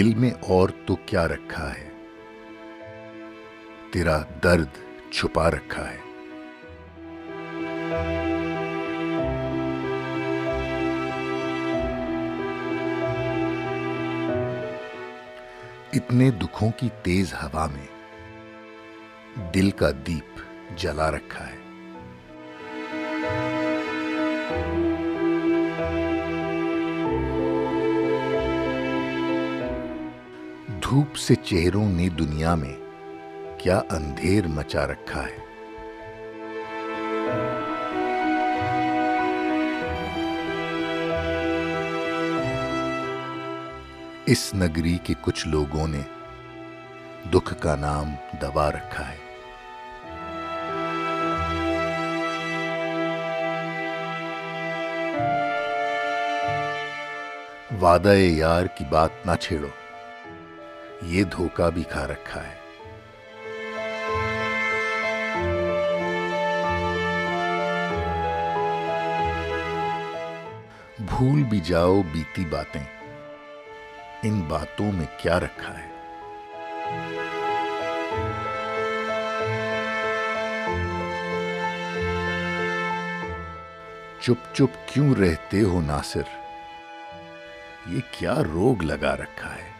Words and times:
دل 0.00 0.14
میں 0.14 0.30
اور 0.30 0.68
تو 0.86 0.96
کیا 0.96 1.28
رکھا 1.28 1.74
ہے؟ 1.74 1.90
تیرا 3.92 4.22
درد 4.42 4.66
چھپا 5.12 5.50
رکھا 5.50 5.90
ہے۔ 5.90 5.96
اتنے 15.92 16.30
دکھوں 16.30 16.70
کی 16.76 16.88
تیز 17.02 17.34
ہوا 17.34 17.66
میں 17.66 17.86
دل 19.54 19.70
کا 19.70 19.90
دیپ 20.06 20.40
جلا 20.76 21.10
رکھا 21.10 21.46
ہے۔ 21.46 21.69
دھوپ 30.84 31.16
سے 31.16 31.34
چہروں 31.34 31.88
نے 31.88 32.08
دنیا 32.08 32.54
میں 32.54 32.76
کیا 33.58 33.80
اندھیر 33.90 34.46
مچا 34.46 34.86
رکھا 34.86 35.26
ہے۔ 35.26 35.36
اس 44.26 44.54
نگری 44.54 44.98
کے 45.02 45.14
کچھ 45.20 45.48
لوگوں 45.48 45.88
نے 45.88 46.00
دکھ 47.30 47.54
کا 47.60 47.76
نام 47.76 48.14
دبا 48.42 48.70
رکھا 48.70 49.12
ہے۔ 49.12 49.16
وعدہ 57.80 58.16
یار 58.18 58.66
کی 58.66 58.84
بات 58.90 59.10
نہ 59.26 59.32
چھیڑو۔ 59.40 59.79
یہ 61.02 61.24
دھوکہ 61.24 61.70
بھی 61.70 61.82
کھا 61.82 62.06
رکھا 62.06 62.40
ہے۔ 62.48 62.60
بھول 70.98 71.42
بھی 71.42 71.60
جاؤ 71.60 72.02
بیتی 72.12 72.44
باتیں۔ 72.44 72.84
ان 74.22 74.40
باتوں 74.40 74.92
میں 74.92 75.06
کیا 75.16 75.40
رکھا 75.40 75.78
ہے؟ 75.78 75.90
چپ 84.20 84.54
چپ 84.54 84.88
کیوں 84.88 85.14
رہتے 85.14 85.62
ہو 85.62 85.80
ناصر؟ 85.80 86.22
یہ 87.86 88.00
کیا 88.10 88.34
روگ 88.52 88.82
لگا 88.82 89.16
رکھا 89.16 89.54
ہے؟ 89.54 89.79